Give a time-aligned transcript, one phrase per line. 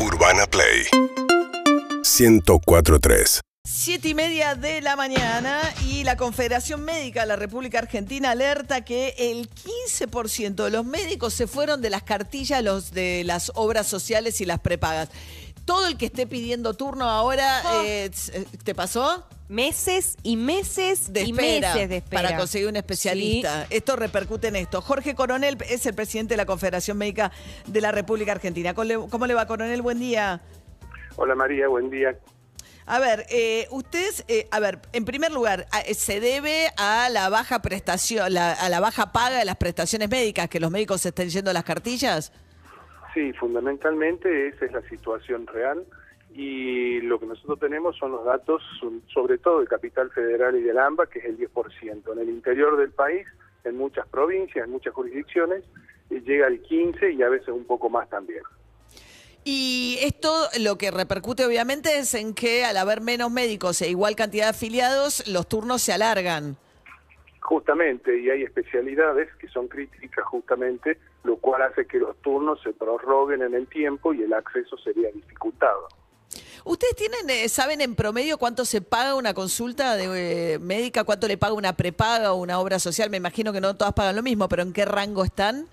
[0.00, 0.86] Urbana Play
[2.04, 8.30] 1043 Siete y media de la mañana y la Confederación Médica de la República Argentina
[8.30, 13.52] alerta que el 15% de los médicos se fueron de las cartillas los de las
[13.54, 15.10] obras sociales y las prepagas.
[15.66, 17.82] Todo el que esté pidiendo turno ahora, Oh.
[17.84, 18.10] eh,
[18.64, 19.26] ¿te pasó?
[19.48, 22.22] Meses y meses De y espera, meses de espera.
[22.22, 23.66] para conseguir un especialista.
[23.70, 24.80] Esto repercute en esto.
[24.82, 27.32] Jorge Coronel es el presidente de la Confederación Médica
[27.66, 28.74] de la República Argentina.
[28.74, 29.82] ¿Cómo le- ¿Cómo le va, Coronel?
[29.82, 30.40] Buen día.
[31.16, 32.16] Hola María, buen día.
[32.86, 37.08] A ver, eh, ustedes, eh, a ver, en primer lugar, a- eh, se debe a
[37.10, 41.02] la baja prestación, la- a la baja paga de las prestaciones médicas, que los médicos
[41.02, 42.32] se estén yendo a las cartillas.
[43.12, 45.84] Sí, fundamentalmente esa es la situación real
[46.30, 48.62] y lo que nosotros tenemos son los datos
[49.12, 52.12] sobre todo de Capital Federal y del AMBA, que es el 10%.
[52.12, 53.26] En el interior del país,
[53.64, 55.64] en muchas provincias, en muchas jurisdicciones,
[56.10, 58.42] eh, llega al 15 y a veces un poco más también.
[59.44, 64.14] Y esto lo que repercute obviamente es en que al haber menos médicos e igual
[64.14, 66.56] cantidad de afiliados, los turnos se alargan.
[67.40, 72.74] Justamente, y hay especialidades que son críticas justamente, lo cual hace que los turnos se
[72.74, 75.88] prorroguen en el tiempo y el acceso sería dificultado.
[76.68, 81.26] ¿Ustedes tienen, eh, saben en promedio cuánto se paga una consulta de, eh, médica, cuánto
[81.26, 83.08] le paga una prepaga o una obra social?
[83.08, 85.66] Me imagino que no todas pagan lo mismo, pero ¿en qué rango están?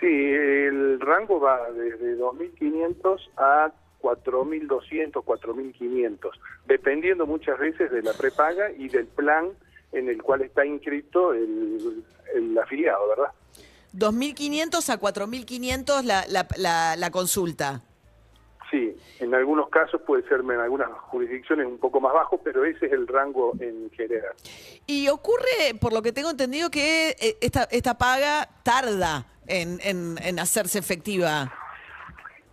[0.00, 6.18] Sí, el rango va desde 2.500 a 4.200, 4.500,
[6.66, 9.52] dependiendo muchas veces de la prepaga y del plan
[9.92, 13.32] en el cual está inscrito el, el afiliado, ¿verdad?
[13.96, 17.80] 2.500 a 4.500 la, la, la, la consulta.
[19.24, 22.92] En algunos casos puede ser en algunas jurisdicciones un poco más bajo, pero ese es
[22.92, 24.34] el rango en general.
[24.86, 30.16] Y ocurre, por lo que tengo entendido, que eh, esta, esta paga tarda en, en,
[30.22, 31.50] en hacerse efectiva.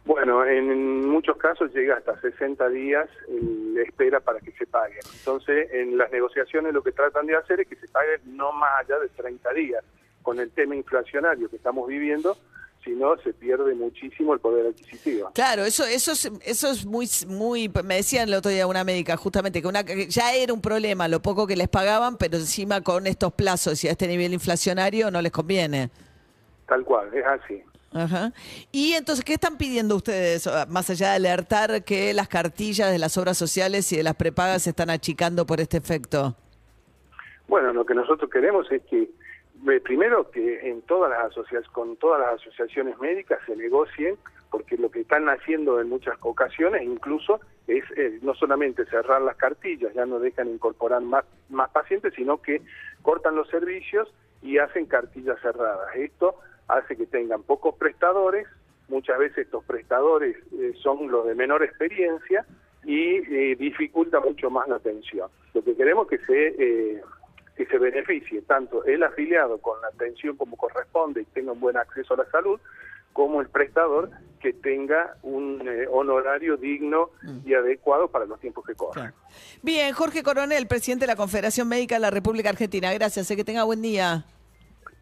[0.05, 4.99] Bueno, en muchos casos llega hasta 60 días en espera para que se pague.
[5.19, 8.79] Entonces, en las negociaciones lo que tratan de hacer es que se pague no más
[8.79, 9.83] allá de 30 días.
[10.21, 12.37] Con el tema inflacionario que estamos viviendo,
[12.83, 15.31] si no, se pierde muchísimo el poder adquisitivo.
[15.33, 19.17] Claro, eso, eso es, eso es muy, muy, me decían el otro día una médica
[19.17, 22.81] justamente que, una, que ya era un problema lo poco que les pagaban, pero encima
[22.81, 25.89] con estos plazos y a este nivel inflacionario no les conviene.
[26.67, 27.63] Tal cual, es así.
[27.93, 28.31] Ajá.
[28.71, 32.97] Y entonces, ¿qué están pidiendo ustedes, ah, más allá de alertar que las cartillas de
[32.97, 36.35] las obras sociales y de las prepagas se están achicando por este efecto?
[37.47, 39.09] Bueno, lo que nosotros queremos es que,
[39.83, 44.17] primero, que en todas las asociaciones, con todas las asociaciones médicas se negocien,
[44.49, 49.37] porque lo que están haciendo en muchas ocasiones incluso es eh, no solamente cerrar las
[49.37, 52.61] cartillas, ya no dejan incorporar más, más pacientes, sino que
[53.01, 55.95] cortan los servicios y hacen cartillas cerradas.
[55.95, 56.35] Esto
[56.67, 58.47] hace que tengan pocos prestadores,
[58.89, 62.45] muchas veces estos prestadores eh, son los de menor experiencia
[62.83, 65.29] y eh, dificulta mucho más la atención.
[65.53, 67.01] Lo que queremos es que se,
[67.61, 71.77] que se beneficie tanto el afiliado con la atención como corresponde y tenga un buen
[71.77, 72.59] acceso a la salud,
[73.13, 77.11] como el prestador que tenga un eh, honorario digno
[77.45, 79.13] y adecuado para los tiempos que corren.
[79.61, 82.91] Bien, Jorge Coronel, presidente de la Confederación Médica de la República Argentina.
[82.93, 84.25] Gracias, sé que tenga buen día.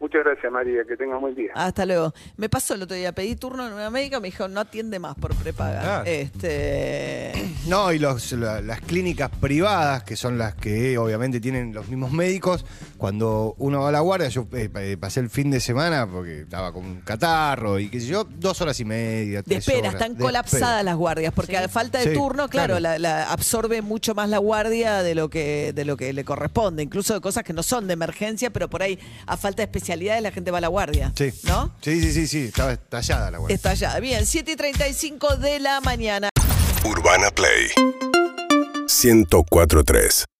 [0.00, 1.52] Muchas gracias María, que tenga un buen día.
[1.54, 2.14] Hasta luego.
[2.38, 5.14] Me pasó el otro día, pedí turno en una médica, me dijo, no atiende más
[5.14, 5.80] por prepaga.
[5.82, 6.04] Claro.
[6.06, 7.32] Este,
[7.68, 12.12] No, y los- la- las clínicas privadas, que son las que obviamente tienen los mismos
[12.12, 12.64] médicos,
[12.96, 16.40] cuando uno va a la guardia, yo eh, eh, pasé el fin de semana porque
[16.40, 19.38] estaba con un catarro y qué sé yo, dos horas y media.
[19.38, 20.82] de tres espera, horas están de colapsadas espera.
[20.82, 22.80] las guardias, porque a falta de Sí, turno, claro, claro.
[22.80, 26.82] La, la absorbe mucho más la guardia de lo que de lo que le corresponde,
[26.82, 30.22] incluso de cosas que no son de emergencia, pero por ahí a falta de especialidades
[30.22, 31.12] la gente va a la guardia.
[31.16, 31.32] Sí.
[31.44, 31.74] ¿No?
[31.80, 33.54] Sí, sí, sí, sí, estaba estallada la guardia.
[33.54, 34.00] Estallada.
[34.00, 36.28] Bien, 7 y 35 de la mañana.
[36.84, 37.70] Urbana Play
[38.86, 40.30] 1043